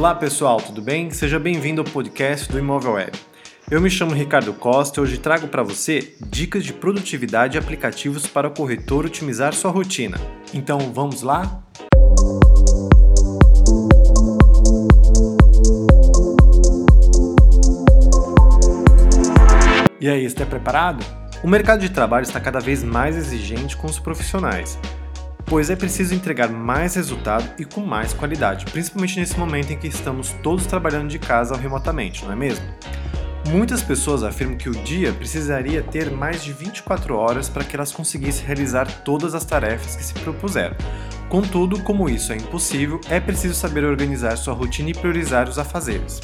Olá 0.00 0.14
pessoal, 0.14 0.56
tudo 0.56 0.80
bem? 0.80 1.10
Seja 1.10 1.38
bem-vindo 1.38 1.82
ao 1.82 1.86
podcast 1.86 2.50
do 2.50 2.58
Imóvel 2.58 2.92
Web. 2.92 3.12
Eu 3.70 3.82
me 3.82 3.90
chamo 3.90 4.14
Ricardo 4.14 4.54
Costa 4.54 4.98
e 4.98 5.02
hoje 5.02 5.18
trago 5.18 5.46
para 5.46 5.62
você 5.62 6.14
dicas 6.18 6.64
de 6.64 6.72
produtividade 6.72 7.58
e 7.58 7.60
aplicativos 7.60 8.26
para 8.26 8.48
o 8.48 8.50
corretor 8.50 9.04
otimizar 9.04 9.52
sua 9.52 9.70
rotina. 9.70 10.16
Então 10.54 10.78
vamos 10.90 11.20
lá? 11.20 11.62
E 20.00 20.08
aí, 20.08 20.24
está 20.24 20.46
preparado? 20.46 21.04
O 21.44 21.46
mercado 21.46 21.80
de 21.80 21.90
trabalho 21.90 22.22
está 22.22 22.40
cada 22.40 22.58
vez 22.58 22.82
mais 22.82 23.18
exigente 23.18 23.76
com 23.76 23.86
os 23.86 23.98
profissionais 23.98 24.78
pois 25.50 25.68
é 25.68 25.74
preciso 25.74 26.14
entregar 26.14 26.48
mais 26.48 26.94
resultado 26.94 27.44
e 27.58 27.64
com 27.64 27.80
mais 27.80 28.14
qualidade, 28.14 28.66
principalmente 28.66 29.18
nesse 29.18 29.36
momento 29.36 29.72
em 29.72 29.76
que 29.76 29.88
estamos 29.88 30.32
todos 30.44 30.64
trabalhando 30.64 31.08
de 31.08 31.18
casa 31.18 31.54
ou 31.54 31.60
remotamente, 31.60 32.24
não 32.24 32.32
é 32.32 32.36
mesmo? 32.36 32.64
Muitas 33.48 33.82
pessoas 33.82 34.22
afirmam 34.22 34.56
que 34.56 34.68
o 34.68 34.72
dia 34.84 35.12
precisaria 35.12 35.82
ter 35.82 36.08
mais 36.08 36.44
de 36.44 36.52
24 36.52 37.16
horas 37.16 37.48
para 37.48 37.64
que 37.64 37.74
elas 37.74 37.90
conseguissem 37.90 38.46
realizar 38.46 38.86
todas 39.02 39.34
as 39.34 39.44
tarefas 39.44 39.96
que 39.96 40.04
se 40.04 40.14
propuseram. 40.14 40.76
Contudo, 41.28 41.82
como 41.82 42.08
isso 42.08 42.32
é 42.32 42.36
impossível, 42.36 43.00
é 43.08 43.18
preciso 43.18 43.54
saber 43.54 43.84
organizar 43.84 44.36
sua 44.36 44.54
rotina 44.54 44.90
e 44.90 44.94
priorizar 44.94 45.48
os 45.48 45.58
afazeres. 45.58 46.20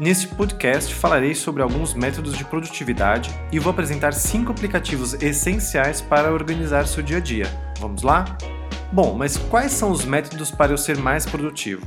Neste 0.00 0.26
podcast 0.26 0.92
falarei 0.92 1.34
sobre 1.36 1.62
alguns 1.62 1.94
métodos 1.94 2.36
de 2.36 2.44
produtividade 2.44 3.30
e 3.52 3.60
vou 3.60 3.70
apresentar 3.70 4.12
cinco 4.12 4.50
aplicativos 4.50 5.14
essenciais 5.22 6.00
para 6.00 6.32
organizar 6.32 6.88
seu 6.88 7.04
dia 7.04 7.18
a 7.18 7.20
dia. 7.20 7.46
Vamos 7.78 8.02
lá? 8.02 8.36
Bom, 8.92 9.14
mas 9.14 9.36
quais 9.36 9.72
são 9.72 9.90
os 9.90 10.04
métodos 10.04 10.50
para 10.50 10.72
eu 10.72 10.78
ser 10.78 10.96
mais 10.96 11.26
produtivo? 11.26 11.86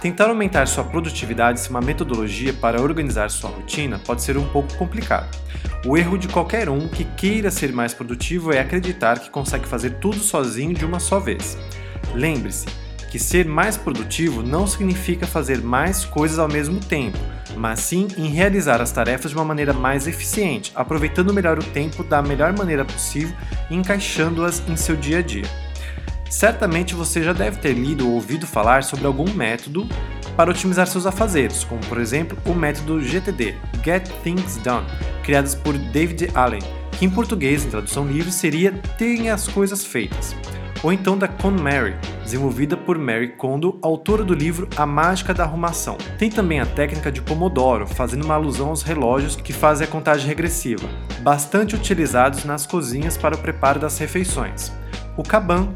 Tentar 0.00 0.28
aumentar 0.28 0.66
sua 0.66 0.84
produtividade 0.84 1.60
sem 1.60 1.70
uma 1.70 1.80
metodologia 1.80 2.54
para 2.54 2.80
organizar 2.80 3.30
sua 3.30 3.50
rotina 3.50 3.98
pode 3.98 4.22
ser 4.22 4.38
um 4.38 4.48
pouco 4.48 4.74
complicado. 4.76 5.36
O 5.84 5.96
erro 5.96 6.16
de 6.16 6.28
qualquer 6.28 6.68
um 6.68 6.88
que 6.88 7.04
queira 7.04 7.50
ser 7.50 7.72
mais 7.72 7.92
produtivo 7.92 8.52
é 8.52 8.60
acreditar 8.60 9.18
que 9.18 9.28
consegue 9.28 9.66
fazer 9.66 9.98
tudo 9.98 10.18
sozinho 10.18 10.74
de 10.74 10.86
uma 10.86 11.00
só 11.00 11.18
vez. 11.18 11.58
Lembre-se 12.14 12.66
que 13.10 13.18
ser 13.18 13.44
mais 13.44 13.76
produtivo 13.76 14.42
não 14.42 14.66
significa 14.66 15.26
fazer 15.26 15.60
mais 15.60 16.04
coisas 16.04 16.38
ao 16.38 16.48
mesmo 16.48 16.78
tempo, 16.80 17.18
mas 17.56 17.80
sim 17.80 18.06
em 18.16 18.28
realizar 18.28 18.80
as 18.80 18.92
tarefas 18.92 19.32
de 19.32 19.36
uma 19.36 19.44
maneira 19.44 19.72
mais 19.72 20.06
eficiente, 20.06 20.72
aproveitando 20.74 21.34
melhor 21.34 21.58
o 21.58 21.64
tempo 21.64 22.04
da 22.04 22.22
melhor 22.22 22.56
maneira 22.56 22.84
possível 22.84 23.36
e 23.68 23.74
encaixando-as 23.74 24.62
em 24.68 24.76
seu 24.76 24.96
dia 24.96 25.18
a 25.18 25.22
dia. 25.22 25.69
Certamente 26.30 26.94
você 26.94 27.24
já 27.24 27.32
deve 27.32 27.58
ter 27.58 27.72
lido 27.72 28.06
ou 28.06 28.14
ouvido 28.14 28.46
falar 28.46 28.84
sobre 28.84 29.04
algum 29.04 29.28
método 29.34 29.86
para 30.36 30.50
otimizar 30.50 30.86
seus 30.86 31.04
afazeres, 31.04 31.64
como 31.64 31.80
por 31.86 32.00
exemplo 32.00 32.38
o 32.46 32.54
método 32.54 33.02
GTD, 33.02 33.56
Get 33.84 34.08
Things 34.22 34.56
Done, 34.58 34.86
criado 35.24 35.54
por 35.58 35.76
David 35.76 36.30
Allen, 36.32 36.62
que 36.92 37.04
em 37.04 37.10
português, 37.10 37.64
em 37.64 37.70
tradução 37.70 38.06
livre, 38.06 38.30
seria 38.30 38.72
Tenha 38.96 39.34
as 39.34 39.48
Coisas 39.48 39.84
Feitas. 39.84 40.36
Ou 40.84 40.92
então 40.92 41.18
da 41.18 41.26
KonMari, 41.26 41.96
desenvolvida 42.22 42.76
por 42.76 42.96
Mary 42.96 43.32
Kondo, 43.36 43.78
autora 43.82 44.24
do 44.24 44.32
livro 44.32 44.68
A 44.76 44.86
Mágica 44.86 45.34
da 45.34 45.42
Arrumação. 45.42 45.98
Tem 46.16 46.30
também 46.30 46.60
a 46.60 46.64
técnica 46.64 47.10
de 47.10 47.20
Pomodoro, 47.20 47.88
fazendo 47.88 48.24
uma 48.24 48.34
alusão 48.34 48.68
aos 48.68 48.82
relógios 48.82 49.34
que 49.34 49.52
fazem 49.52 49.86
a 49.86 49.90
contagem 49.90 50.28
regressiva, 50.28 50.88
bastante 51.22 51.74
utilizados 51.74 52.44
nas 52.44 52.66
cozinhas 52.66 53.18
para 53.18 53.34
o 53.34 53.38
preparo 53.38 53.80
das 53.80 53.98
refeições. 53.98 54.72
O 55.16 55.22
Kanban 55.22 55.74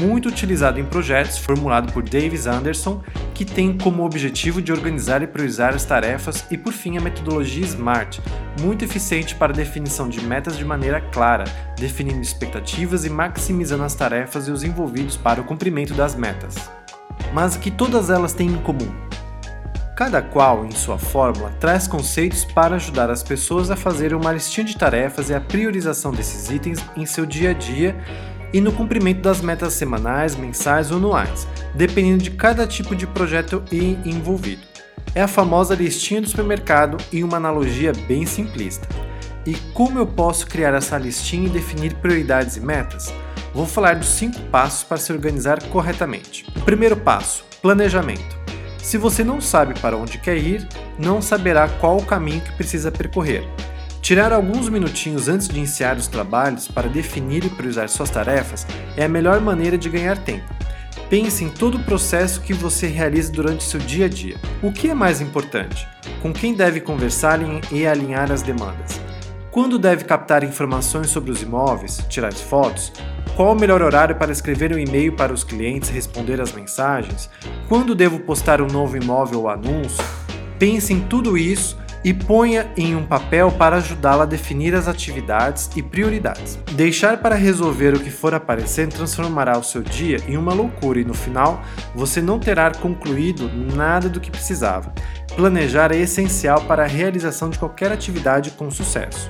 muito 0.00 0.28
utilizado 0.28 0.80
em 0.80 0.84
projetos, 0.84 1.38
formulado 1.38 1.92
por 1.92 2.02
Davis 2.02 2.46
Anderson, 2.46 3.02
que 3.34 3.44
tem 3.44 3.76
como 3.76 4.04
objetivo 4.04 4.60
de 4.60 4.72
organizar 4.72 5.22
e 5.22 5.26
priorizar 5.26 5.74
as 5.74 5.84
tarefas, 5.84 6.44
e 6.50 6.58
por 6.58 6.72
fim 6.72 6.96
a 6.96 7.00
metodologia 7.00 7.64
SMART, 7.64 8.18
muito 8.60 8.84
eficiente 8.84 9.34
para 9.34 9.52
a 9.52 9.56
definição 9.56 10.08
de 10.08 10.20
metas 10.20 10.56
de 10.56 10.64
maneira 10.64 11.00
clara, 11.00 11.44
definindo 11.78 12.20
expectativas 12.20 13.04
e 13.04 13.10
maximizando 13.10 13.84
as 13.84 13.94
tarefas 13.94 14.48
e 14.48 14.50
os 14.50 14.64
envolvidos 14.64 15.16
para 15.16 15.40
o 15.40 15.44
cumprimento 15.44 15.94
das 15.94 16.14
metas. 16.14 16.56
Mas 17.32 17.54
o 17.54 17.60
que 17.60 17.70
todas 17.70 18.10
elas 18.10 18.32
têm 18.32 18.48
em 18.48 18.58
comum? 18.58 18.92
Cada 19.96 20.20
qual, 20.20 20.66
em 20.66 20.70
sua 20.72 20.98
fórmula, 20.98 21.50
traz 21.58 21.88
conceitos 21.88 22.44
para 22.44 22.76
ajudar 22.76 23.10
as 23.10 23.22
pessoas 23.22 23.70
a 23.70 23.76
fazerem 23.76 24.16
uma 24.16 24.30
listinha 24.30 24.66
de 24.66 24.76
tarefas 24.76 25.30
e 25.30 25.34
a 25.34 25.40
priorização 25.40 26.12
desses 26.12 26.50
itens 26.50 26.84
em 26.94 27.06
seu 27.06 27.24
dia 27.24 27.50
a 27.50 27.54
dia 27.54 27.96
e 28.56 28.60
no 28.60 28.72
cumprimento 28.72 29.20
das 29.20 29.42
metas 29.42 29.74
semanais, 29.74 30.34
mensais 30.34 30.90
ou 30.90 30.96
anuais, 30.96 31.46
dependendo 31.74 32.22
de 32.22 32.30
cada 32.30 32.66
tipo 32.66 32.96
de 32.96 33.06
projeto 33.06 33.62
e 33.70 33.98
envolvido. 34.02 34.62
É 35.14 35.20
a 35.20 35.28
famosa 35.28 35.74
listinha 35.74 36.22
do 36.22 36.28
supermercado 36.28 36.96
e 37.12 37.22
uma 37.22 37.36
analogia 37.36 37.92
bem 38.08 38.24
simplista. 38.24 38.88
E 39.44 39.54
como 39.74 39.98
eu 39.98 40.06
posso 40.06 40.46
criar 40.46 40.72
essa 40.72 40.96
listinha 40.96 41.48
e 41.48 41.50
definir 41.50 41.96
prioridades 41.96 42.56
e 42.56 42.60
metas? 42.60 43.12
Vou 43.52 43.66
falar 43.66 43.96
dos 43.96 44.08
cinco 44.08 44.40
passos 44.44 44.84
para 44.84 44.96
se 44.96 45.12
organizar 45.12 45.62
corretamente. 45.64 46.46
O 46.56 46.62
primeiro 46.62 46.96
passo: 46.96 47.44
planejamento. 47.60 48.38
Se 48.82 48.96
você 48.96 49.22
não 49.22 49.38
sabe 49.38 49.78
para 49.80 49.98
onde 49.98 50.16
quer 50.16 50.38
ir, 50.38 50.66
não 50.98 51.20
saberá 51.20 51.68
qual 51.68 51.98
o 51.98 52.06
caminho 52.06 52.40
que 52.40 52.52
precisa 52.52 52.90
percorrer. 52.90 53.46
Tirar 54.06 54.32
alguns 54.32 54.68
minutinhos 54.68 55.26
antes 55.26 55.48
de 55.48 55.56
iniciar 55.58 55.96
os 55.96 56.06
trabalhos 56.06 56.68
para 56.68 56.88
definir 56.88 57.44
e 57.44 57.48
priorizar 57.48 57.88
suas 57.88 58.08
tarefas 58.08 58.64
é 58.96 59.04
a 59.04 59.08
melhor 59.08 59.40
maneira 59.40 59.76
de 59.76 59.90
ganhar 59.90 60.16
tempo. 60.16 60.46
Pense 61.10 61.42
em 61.42 61.48
todo 61.48 61.76
o 61.76 61.82
processo 61.82 62.40
que 62.40 62.54
você 62.54 62.86
realiza 62.86 63.32
durante 63.32 63.64
seu 63.64 63.80
dia 63.80 64.06
a 64.06 64.08
dia. 64.08 64.36
O 64.62 64.70
que 64.70 64.88
é 64.88 64.94
mais 64.94 65.20
importante? 65.20 65.88
Com 66.22 66.32
quem 66.32 66.54
deve 66.54 66.80
conversar 66.80 67.40
e 67.72 67.84
alinhar 67.84 68.30
as 68.30 68.42
demandas? 68.42 69.00
Quando 69.50 69.76
deve 69.76 70.04
captar 70.04 70.44
informações 70.44 71.10
sobre 71.10 71.32
os 71.32 71.42
imóveis, 71.42 71.98
tirar 72.08 72.32
fotos? 72.32 72.92
Qual 73.34 73.56
o 73.56 73.58
melhor 73.58 73.82
horário 73.82 74.14
para 74.14 74.30
escrever 74.30 74.72
um 74.72 74.78
e-mail 74.78 75.16
para 75.16 75.32
os 75.32 75.42
clientes 75.42 75.90
e 75.90 75.92
responder 75.92 76.40
às 76.40 76.52
mensagens? 76.52 77.28
Quando 77.68 77.92
devo 77.92 78.20
postar 78.20 78.62
um 78.62 78.68
novo 78.68 78.96
imóvel 78.96 79.40
ou 79.40 79.48
anúncio? 79.48 80.04
Pense 80.60 80.92
em 80.92 81.00
tudo 81.00 81.36
isso 81.36 81.76
e 82.06 82.14
ponha 82.14 82.70
em 82.76 82.94
um 82.94 83.04
papel 83.04 83.50
para 83.50 83.78
ajudá-la 83.78 84.22
a 84.22 84.26
definir 84.26 84.76
as 84.76 84.86
atividades 84.86 85.68
e 85.74 85.82
prioridades. 85.82 86.56
Deixar 86.70 87.16
para 87.16 87.34
resolver 87.34 87.96
o 87.96 87.98
que 87.98 88.12
for 88.12 88.32
aparecendo 88.32 88.94
transformará 88.94 89.58
o 89.58 89.64
seu 89.64 89.82
dia 89.82 90.18
em 90.28 90.36
uma 90.36 90.54
loucura 90.54 91.00
e 91.00 91.04
no 91.04 91.12
final 91.12 91.60
você 91.96 92.22
não 92.22 92.38
terá 92.38 92.70
concluído 92.70 93.50
nada 93.74 94.08
do 94.08 94.20
que 94.20 94.30
precisava. 94.30 94.94
Planejar 95.34 95.90
é 95.90 95.96
essencial 95.96 96.60
para 96.60 96.84
a 96.84 96.86
realização 96.86 97.50
de 97.50 97.58
qualquer 97.58 97.90
atividade 97.90 98.52
com 98.52 98.70
sucesso. 98.70 99.28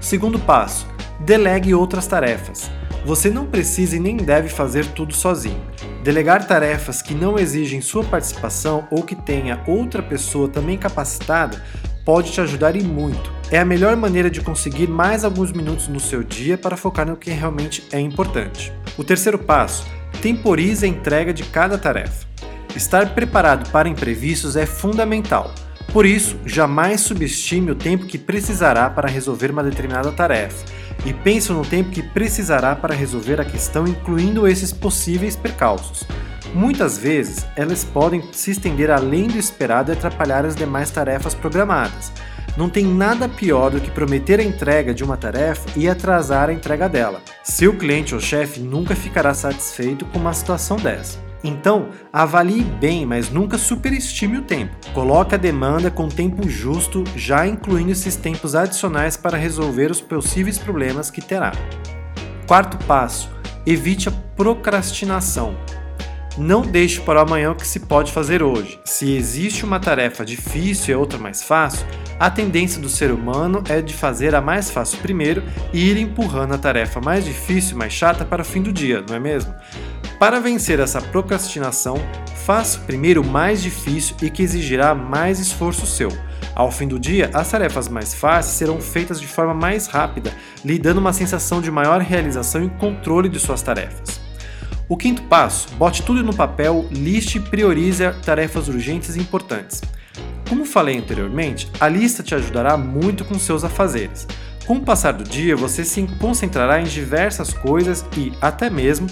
Segundo 0.00 0.40
passo: 0.40 0.88
delegue 1.20 1.72
outras 1.72 2.08
tarefas. 2.08 2.68
Você 3.06 3.30
não 3.30 3.46
precisa 3.46 3.94
e 3.94 4.00
nem 4.00 4.16
deve 4.16 4.48
fazer 4.48 4.84
tudo 4.86 5.14
sozinho. 5.14 5.62
Delegar 6.02 6.44
tarefas 6.44 7.00
que 7.00 7.14
não 7.14 7.38
exigem 7.38 7.80
sua 7.80 8.02
participação 8.02 8.88
ou 8.90 9.04
que 9.04 9.14
tenha 9.14 9.62
outra 9.64 10.02
pessoa 10.02 10.48
também 10.48 10.76
capacitada 10.76 11.62
pode 12.04 12.32
te 12.32 12.40
ajudar 12.40 12.74
e 12.74 12.82
muito. 12.82 13.32
É 13.48 13.60
a 13.60 13.64
melhor 13.64 13.94
maneira 13.94 14.28
de 14.28 14.40
conseguir 14.40 14.88
mais 14.88 15.24
alguns 15.24 15.52
minutos 15.52 15.86
no 15.86 16.00
seu 16.00 16.24
dia 16.24 16.58
para 16.58 16.76
focar 16.76 17.06
no 17.06 17.16
que 17.16 17.30
realmente 17.30 17.86
é 17.92 18.00
importante. 18.00 18.72
O 18.98 19.04
terceiro 19.04 19.38
passo: 19.38 19.86
temporize 20.20 20.84
a 20.84 20.88
entrega 20.88 21.32
de 21.32 21.44
cada 21.44 21.78
tarefa. 21.78 22.26
Estar 22.74 23.14
preparado 23.14 23.70
para 23.70 23.88
imprevistos 23.88 24.56
é 24.56 24.66
fundamental. 24.66 25.54
Por 25.92 26.04
isso, 26.04 26.36
jamais 26.44 27.02
subestime 27.02 27.70
o 27.70 27.76
tempo 27.76 28.04
que 28.04 28.18
precisará 28.18 28.90
para 28.90 29.08
resolver 29.08 29.52
uma 29.52 29.62
determinada 29.62 30.10
tarefa 30.10 30.64
e 31.04 31.12
pense 31.12 31.52
no 31.52 31.64
tempo 31.64 31.90
que 31.90 32.02
precisará 32.02 32.74
para 32.74 32.94
resolver 32.94 33.40
a 33.40 33.44
questão, 33.44 33.86
incluindo 33.86 34.46
esses 34.46 34.72
possíveis 34.72 35.36
percalços. 35.36 36.04
Muitas 36.54 36.96
vezes, 36.96 37.44
elas 37.56 37.84
podem 37.84 38.22
se 38.32 38.52
estender 38.52 38.90
além 38.90 39.26
do 39.26 39.38
esperado 39.38 39.90
e 39.90 39.94
atrapalhar 39.94 40.44
as 40.44 40.56
demais 40.56 40.90
tarefas 40.90 41.34
programadas. 41.34 42.12
Não 42.56 42.70
tem 42.70 42.86
nada 42.86 43.28
pior 43.28 43.70
do 43.70 43.80
que 43.80 43.90
prometer 43.90 44.40
a 44.40 44.42
entrega 44.42 44.94
de 44.94 45.04
uma 45.04 45.16
tarefa 45.16 45.68
e 45.76 45.88
atrasar 45.88 46.48
a 46.48 46.52
entrega 46.52 46.88
dela. 46.88 47.20
Seu 47.42 47.76
cliente 47.76 48.14
ou 48.14 48.20
chefe 48.20 48.60
nunca 48.60 48.96
ficará 48.96 49.34
satisfeito 49.34 50.06
com 50.06 50.18
uma 50.18 50.32
situação 50.32 50.78
dessa. 50.78 51.25
Então, 51.46 51.90
avalie 52.12 52.62
bem, 52.62 53.06
mas 53.06 53.30
nunca 53.30 53.56
superestime 53.56 54.38
o 54.38 54.42
tempo. 54.42 54.74
Coloque 54.92 55.36
a 55.36 55.38
demanda 55.38 55.92
com 55.92 56.08
tempo 56.08 56.48
justo, 56.48 57.04
já 57.14 57.46
incluindo 57.46 57.92
esses 57.92 58.16
tempos 58.16 58.56
adicionais 58.56 59.16
para 59.16 59.38
resolver 59.38 59.90
os 59.90 60.00
possíveis 60.00 60.58
problemas 60.58 61.08
que 61.08 61.22
terá. 61.22 61.52
Quarto 62.48 62.76
passo: 62.84 63.30
evite 63.64 64.08
a 64.08 64.12
procrastinação. 64.34 65.56
Não 66.36 66.60
deixe 66.60 67.00
para 67.00 67.22
amanhã 67.22 67.52
o 67.52 67.54
que 67.54 67.66
se 67.66 67.80
pode 67.80 68.12
fazer 68.12 68.42
hoje. 68.42 68.78
Se 68.84 69.16
existe 69.16 69.64
uma 69.64 69.80
tarefa 69.80 70.22
difícil 70.22 70.94
e 70.94 70.96
outra 70.96 71.18
mais 71.18 71.42
fácil, 71.42 71.86
a 72.18 72.28
tendência 72.30 72.80
do 72.80 72.90
ser 72.90 73.10
humano 73.10 73.64
é 73.68 73.80
de 73.80 73.94
fazer 73.94 74.34
a 74.34 74.40
mais 74.40 74.70
fácil 74.70 74.98
primeiro 74.98 75.42
e 75.72 75.90
ir 75.90 75.96
empurrando 75.96 76.52
a 76.52 76.58
tarefa 76.58 77.00
mais 77.00 77.24
difícil 77.24 77.76
e 77.76 77.78
mais 77.78 77.92
chata 77.92 78.22
para 78.22 78.42
o 78.42 78.44
fim 78.44 78.60
do 78.60 78.70
dia, 78.70 79.02
não 79.08 79.16
é 79.16 79.20
mesmo? 79.20 79.54
Para 80.18 80.40
vencer 80.40 80.80
essa 80.80 81.02
procrastinação, 81.02 81.96
faça 82.46 82.78
primeiro 82.80 83.20
o 83.20 83.26
mais 83.26 83.62
difícil 83.62 84.16
e 84.22 84.30
que 84.30 84.42
exigirá 84.42 84.94
mais 84.94 85.38
esforço 85.38 85.86
seu. 85.86 86.08
Ao 86.54 86.70
fim 86.70 86.88
do 86.88 86.98
dia, 86.98 87.30
as 87.34 87.50
tarefas 87.50 87.86
mais 87.86 88.14
fáceis 88.14 88.56
serão 88.56 88.80
feitas 88.80 89.20
de 89.20 89.26
forma 89.26 89.52
mais 89.52 89.88
rápida, 89.88 90.32
lhe 90.64 90.78
dando 90.78 90.98
uma 90.98 91.12
sensação 91.12 91.60
de 91.60 91.70
maior 91.70 92.00
realização 92.00 92.64
e 92.64 92.70
controle 92.70 93.28
de 93.28 93.38
suas 93.38 93.60
tarefas. 93.60 94.18
O 94.88 94.96
quinto 94.96 95.22
passo: 95.24 95.68
bote 95.74 96.02
tudo 96.02 96.22
no 96.22 96.34
papel, 96.34 96.86
liste 96.90 97.36
e 97.36 97.40
priorize 97.40 98.10
tarefas 98.24 98.68
urgentes 98.68 99.16
e 99.16 99.20
importantes. 99.20 99.82
Como 100.48 100.64
falei 100.64 100.96
anteriormente, 100.96 101.70
a 101.78 101.88
lista 101.88 102.22
te 102.22 102.34
ajudará 102.34 102.78
muito 102.78 103.22
com 103.22 103.38
seus 103.38 103.64
afazeres. 103.64 104.26
Com 104.64 104.76
o 104.76 104.80
passar 104.80 105.12
do 105.12 105.24
dia, 105.24 105.54
você 105.54 105.84
se 105.84 106.02
concentrará 106.18 106.80
em 106.80 106.84
diversas 106.84 107.52
coisas 107.52 108.04
e, 108.16 108.32
até 108.40 108.70
mesmo, 108.70 109.06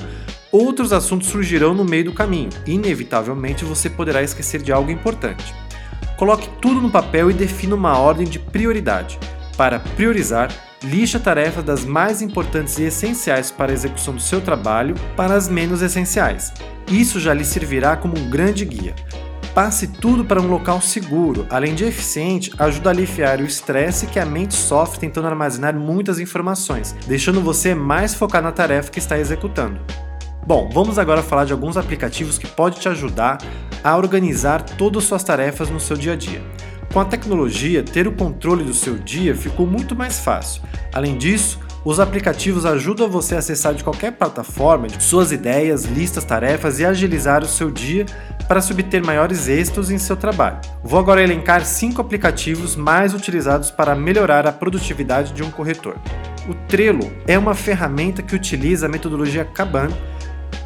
outros 0.54 0.92
assuntos 0.92 1.28
surgirão 1.28 1.74
no 1.74 1.84
meio 1.84 2.04
do 2.04 2.12
caminho. 2.12 2.50
Inevitavelmente, 2.64 3.64
você 3.64 3.90
poderá 3.90 4.22
esquecer 4.22 4.62
de 4.62 4.72
algo 4.72 4.90
importante. 4.90 5.52
Coloque 6.16 6.48
tudo 6.60 6.80
no 6.80 6.90
papel 6.90 7.28
e 7.28 7.34
defina 7.34 7.74
uma 7.74 7.98
ordem 7.98 8.24
de 8.24 8.38
prioridade. 8.38 9.18
Para 9.56 9.80
priorizar, 9.80 10.50
lixe 10.82 11.16
a 11.16 11.20
tarefa 11.20 11.60
das 11.60 11.84
mais 11.84 12.22
importantes 12.22 12.78
e 12.78 12.84
essenciais 12.84 13.50
para 13.50 13.72
a 13.72 13.74
execução 13.74 14.14
do 14.14 14.20
seu 14.20 14.40
trabalho 14.40 14.94
para 15.16 15.34
as 15.34 15.48
menos 15.48 15.82
essenciais. 15.82 16.52
Isso 16.88 17.18
já 17.18 17.34
lhe 17.34 17.44
servirá 17.44 17.96
como 17.96 18.16
um 18.16 18.30
grande 18.30 18.64
guia. 18.64 18.94
Passe 19.54 19.88
tudo 19.88 20.24
para 20.24 20.40
um 20.40 20.48
local 20.48 20.80
seguro. 20.80 21.46
Além 21.50 21.74
de 21.74 21.84
eficiente, 21.84 22.52
ajuda 22.58 22.90
a 22.90 22.92
aliviar 22.92 23.40
o 23.40 23.44
estresse 23.44 24.06
que 24.06 24.20
a 24.20 24.26
mente 24.26 24.54
sofre 24.54 25.00
tentando 25.00 25.26
armazenar 25.26 25.74
muitas 25.74 26.20
informações, 26.20 26.94
deixando 27.06 27.40
você 27.40 27.74
mais 27.74 28.14
focado 28.14 28.46
na 28.46 28.52
tarefa 28.52 28.90
que 28.90 28.98
está 28.98 29.18
executando. 29.18 29.80
Bom, 30.46 30.68
vamos 30.70 30.98
agora 30.98 31.22
falar 31.22 31.46
de 31.46 31.54
alguns 31.54 31.78
aplicativos 31.78 32.36
que 32.36 32.46
podem 32.46 32.78
te 32.78 32.86
ajudar 32.86 33.38
a 33.82 33.96
organizar 33.96 34.62
todas 34.62 35.04
as 35.04 35.08
suas 35.08 35.24
tarefas 35.24 35.70
no 35.70 35.80
seu 35.80 35.96
dia 35.96 36.12
a 36.12 36.16
dia. 36.16 36.42
Com 36.92 37.00
a 37.00 37.04
tecnologia, 37.04 37.82
ter 37.82 38.06
o 38.06 38.12
controle 38.12 38.62
do 38.62 38.74
seu 38.74 38.98
dia 38.98 39.34
ficou 39.34 39.66
muito 39.66 39.96
mais 39.96 40.18
fácil. 40.18 40.62
Além 40.92 41.16
disso, 41.16 41.58
os 41.82 41.98
aplicativos 41.98 42.66
ajudam 42.66 43.08
você 43.08 43.34
a 43.34 43.38
acessar 43.38 43.74
de 43.74 43.82
qualquer 43.82 44.12
plataforma 44.12 44.86
suas 45.00 45.32
ideias, 45.32 45.84
listas, 45.84 46.24
tarefas 46.24 46.78
e 46.78 46.84
agilizar 46.84 47.42
o 47.42 47.48
seu 47.48 47.70
dia 47.70 48.04
para 48.46 48.60
se 48.60 48.70
obter 48.70 49.02
maiores 49.02 49.48
êxitos 49.48 49.90
em 49.90 49.96
seu 49.96 50.16
trabalho. 50.16 50.60
Vou 50.82 51.00
agora 51.00 51.22
elencar 51.22 51.64
cinco 51.64 52.02
aplicativos 52.02 52.76
mais 52.76 53.14
utilizados 53.14 53.70
para 53.70 53.94
melhorar 53.94 54.46
a 54.46 54.52
produtividade 54.52 55.32
de 55.32 55.42
um 55.42 55.50
corretor. 55.50 55.96
O 56.46 56.54
Trello 56.68 57.10
é 57.26 57.38
uma 57.38 57.54
ferramenta 57.54 58.22
que 58.22 58.36
utiliza 58.36 58.84
a 58.84 58.90
metodologia 58.90 59.46
Kanban 59.46 59.88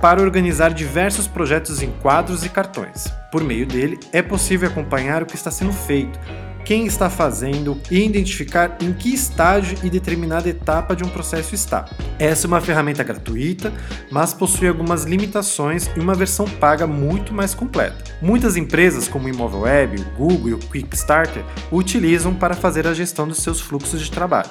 para 0.00 0.22
organizar 0.22 0.72
diversos 0.72 1.26
projetos 1.26 1.82
em 1.82 1.90
quadros 1.90 2.44
e 2.44 2.48
cartões. 2.48 3.06
Por 3.30 3.42
meio 3.42 3.66
dele, 3.66 3.98
é 4.12 4.22
possível 4.22 4.68
acompanhar 4.68 5.22
o 5.22 5.26
que 5.26 5.34
está 5.34 5.50
sendo 5.50 5.72
feito, 5.72 6.18
quem 6.64 6.86
está 6.86 7.08
fazendo 7.08 7.80
e 7.90 8.04
identificar 8.04 8.76
em 8.80 8.92
que 8.92 9.14
estágio 9.14 9.78
e 9.82 9.88
determinada 9.88 10.48
etapa 10.50 10.94
de 10.94 11.02
um 11.02 11.08
processo 11.08 11.54
está. 11.54 11.86
Essa 12.18 12.46
é 12.46 12.48
uma 12.48 12.60
ferramenta 12.60 13.02
gratuita, 13.02 13.72
mas 14.10 14.34
possui 14.34 14.68
algumas 14.68 15.04
limitações 15.04 15.90
e 15.96 15.98
uma 15.98 16.14
versão 16.14 16.44
paga 16.44 16.86
muito 16.86 17.32
mais 17.32 17.54
completa. 17.54 18.04
Muitas 18.20 18.54
empresas, 18.56 19.08
como 19.08 19.26
o 19.26 19.28
Imóvel 19.30 19.60
Web, 19.60 20.00
o 20.00 20.04
Google 20.16 20.48
e 20.50 20.54
o 20.54 20.58
Quickstarter, 20.58 21.42
utilizam 21.72 22.34
para 22.34 22.54
fazer 22.54 22.86
a 22.86 22.92
gestão 22.92 23.26
dos 23.26 23.38
seus 23.38 23.62
fluxos 23.62 24.02
de 24.02 24.10
trabalho. 24.10 24.50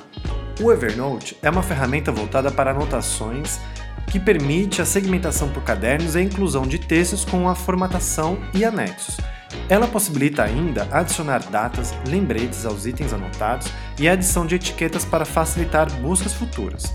O 0.59 0.71
Evernote 0.71 1.37
é 1.43 1.49
uma 1.51 1.61
ferramenta 1.61 2.11
voltada 2.11 2.49
para 2.49 2.71
anotações 2.71 3.59
que 4.07 4.19
permite 4.19 4.81
a 4.81 4.85
segmentação 4.85 5.49
por 5.49 5.63
cadernos 5.63 6.15
e 6.15 6.19
a 6.19 6.21
inclusão 6.21 6.63
de 6.63 6.79
textos 6.79 7.23
com 7.23 7.47
a 7.47 7.55
formatação 7.55 8.37
e 8.53 8.65
anexos 8.65 9.17
ela 9.69 9.87
possibilita 9.87 10.43
ainda 10.43 10.87
adicionar 10.91 11.39
datas, 11.49 11.93
lembretes 12.07 12.65
aos 12.65 12.85
itens 12.85 13.13
anotados 13.13 13.67
e 13.99 14.07
a 14.07 14.13
adição 14.13 14.45
de 14.45 14.55
etiquetas 14.55 15.05
para 15.05 15.25
facilitar 15.25 15.91
buscas 15.99 16.33
futuras. 16.33 16.93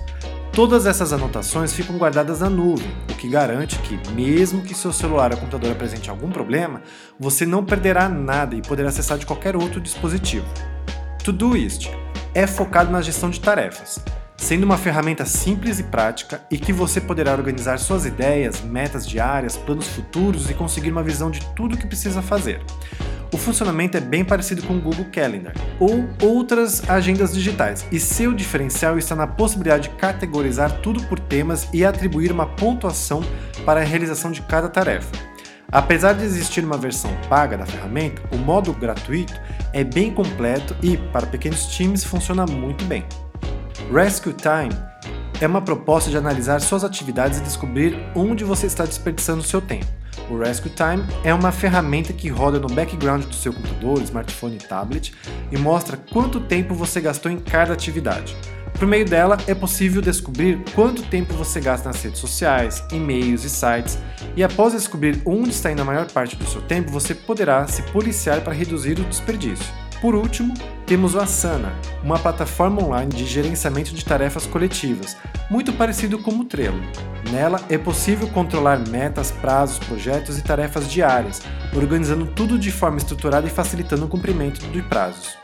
Todas 0.53 0.85
essas 0.85 1.15
anotações 1.15 1.73
ficam 1.73 1.97
guardadas 1.97 2.41
na 2.41 2.51
nuvem, 2.51 2.91
o 3.11 3.15
que 3.15 3.29
garante 3.29 3.79
que, 3.79 3.99
mesmo 4.13 4.63
que 4.63 4.75
seu 4.75 4.93
celular 4.93 5.33
ou 5.33 5.39
computador 5.39 5.73
apresente 5.73 6.11
algum 6.11 6.31
problema, 6.31 6.83
você 7.19 7.47
não 7.47 7.65
perderá 7.65 8.07
nada 8.07 8.55
e 8.55 8.61
poderá 8.61 8.91
acessar 8.91 9.17
de 9.17 9.25
qualquer 9.25 9.57
outro 9.57 9.81
dispositivo. 9.81 10.47
Todoist 11.25 11.91
é 12.35 12.47
focado 12.47 12.91
na 12.91 13.01
gestão 13.01 13.31
de 13.31 13.41
tarefas 13.41 14.03
sendo 14.43 14.65
uma 14.65 14.77
ferramenta 14.77 15.25
simples 15.25 15.79
e 15.79 15.85
prática 15.85 16.43
e 16.51 16.59
que 16.59 16.73
você 16.73 17.01
poderá 17.01 17.33
organizar 17.33 17.79
suas 17.79 18.05
ideias, 18.05 18.61
metas 18.61 19.07
diárias, 19.07 19.57
planos 19.57 19.87
futuros 19.87 20.51
e 20.51 20.55
conseguir 20.55 20.91
uma 20.91 21.03
visão 21.03 21.31
de 21.31 21.41
tudo 21.55 21.77
o 21.77 21.79
que 21.79 21.87
precisa 21.87 22.21
fazer. 22.21 22.61
O 23.33 23.39
funcionamento 23.39 23.97
é 23.97 24.01
bem 24.01 24.25
parecido 24.25 24.65
com 24.65 24.77
o 24.77 24.81
Google 24.81 25.07
Calendar 25.13 25.55
ou 25.79 26.09
outras 26.21 26.91
agendas 26.91 27.33
digitais, 27.33 27.87
e 27.93 28.01
seu 28.01 28.35
diferencial 28.35 28.99
está 28.99 29.15
na 29.15 29.29
possibilidade 29.29 29.89
de 29.89 29.95
categorizar 29.95 30.81
tudo 30.81 31.05
por 31.05 31.21
temas 31.21 31.69
e 31.73 31.85
atribuir 31.85 32.33
uma 32.33 32.45
pontuação 32.45 33.23
para 33.65 33.81
a 33.81 33.85
realização 33.85 34.33
de 34.33 34.43
cada 34.43 34.69
tarefa. 34.69 35.13
Apesar 35.71 36.15
de 36.15 36.25
existir 36.25 36.65
uma 36.65 36.77
versão 36.77 37.17
paga 37.29 37.57
da 37.57 37.65
ferramenta, 37.65 38.21
o 38.33 38.37
modo 38.37 38.73
gratuito 38.73 39.41
é 39.73 39.85
bem 39.85 40.13
completo 40.13 40.77
e, 40.83 40.97
para 40.97 41.27
pequenos 41.27 41.67
times, 41.67 42.03
funciona 42.03 42.45
muito 42.45 42.85
bem. 42.85 43.07
Rescue 43.93 44.33
Time 44.33 44.75
é 45.39 45.47
uma 45.47 45.61
proposta 45.61 46.09
de 46.09 46.17
analisar 46.17 46.63
suas 46.63 46.83
atividades 46.83 47.41
e 47.41 47.43
descobrir 47.43 47.95
onde 48.15 48.43
você 48.43 48.67
está 48.67 48.87
desperdiçando 48.87 49.43
seu 49.43 49.61
tempo. 49.61 49.85
O 50.31 50.39
Rescue 50.39 50.71
Time 50.71 51.05
é 51.23 51.35
uma 51.35 51.53
ferramenta 51.53 52.11
que 52.11 52.31
roda 52.31 52.59
no 52.59 52.69
background 52.69 53.25
do 53.25 53.35
seu 53.35 53.53
computador, 53.53 54.01
smartphone 54.01 54.57
e 54.57 54.67
tablet 54.67 55.13
e 55.51 55.59
mostra 55.59 55.99
quanto 56.11 56.41
tempo 56.41 56.75
você 56.75 57.03
gastou 57.03 57.31
em 57.31 57.39
cada 57.39 57.75
atividade. 57.75 58.35
Por 58.79 58.89
meio 58.89 59.05
dela, 59.05 59.37
é 59.47 59.55
possível 59.55 60.01
descobrir 60.01 60.59
quanto 60.75 61.03
tempo 61.03 61.35
você 61.35 61.61
gasta 61.61 61.89
nas 61.91 62.03
redes 62.03 62.19
sociais, 62.19 62.83
e-mails 62.91 63.45
e 63.45 63.51
sites, 63.51 63.99
e 64.35 64.43
após 64.43 64.73
descobrir 64.73 65.21
onde 65.27 65.51
está 65.51 65.71
indo 65.71 65.83
a 65.83 65.85
maior 65.85 66.11
parte 66.11 66.35
do 66.35 66.47
seu 66.47 66.63
tempo, 66.63 66.91
você 66.91 67.15
poderá 67.15 67.69
se 67.69 67.83
policiar 67.83 68.41
para 68.41 68.55
reduzir 68.55 68.99
o 68.99 69.05
desperdício. 69.05 69.83
Por 70.03 70.17
último, 70.17 70.53
temos 70.85 71.15
o 71.15 71.21
Asana, 71.21 71.73
uma 72.03 72.19
plataforma 72.19 72.83
online 72.83 73.15
de 73.15 73.25
gerenciamento 73.25 73.95
de 73.95 74.05
tarefas 74.05 74.45
coletivas, 74.45 75.17
muito 75.49 75.73
parecido 75.73 76.19
com 76.19 76.33
o 76.33 76.45
Trello. 76.45 76.83
Nela 77.31 77.61
é 77.69 77.79
possível 77.79 78.27
controlar 78.27 78.81
metas, 78.89 79.31
prazos, 79.31 79.79
projetos 79.79 80.37
e 80.37 80.43
tarefas 80.43 80.91
diárias, 80.91 81.41
organizando 81.73 82.27
tudo 82.27 82.59
de 82.59 82.73
forma 82.73 82.99
estruturada 82.99 83.47
e 83.47 83.51
facilitando 83.51 84.05
o 84.07 84.09
cumprimento 84.09 84.67
de 84.73 84.83
prazos. 84.83 85.39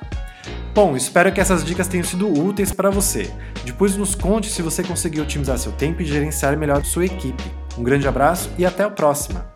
Bom, 0.75 0.97
espero 0.97 1.33
que 1.33 1.41
essas 1.41 1.65
dicas 1.65 1.87
tenham 1.87 2.05
sido 2.05 2.27
úteis 2.27 2.73
para 2.73 2.91
você. 2.91 3.33
Depois 3.65 3.95
nos 3.95 4.17
conte 4.17 4.51
se 4.51 4.61
você 4.61 4.83
conseguiu 4.83 5.23
otimizar 5.23 5.57
seu 5.57 5.71
tempo 5.71 6.03
e 6.03 6.05
gerenciar 6.05 6.57
melhor 6.57 6.85
sua 6.85 7.07
equipe. 7.07 7.45
Um 7.79 7.85
grande 7.85 8.09
abraço 8.09 8.51
e 8.59 8.67
até 8.67 8.83
a 8.83 8.91
próxima! 8.91 9.47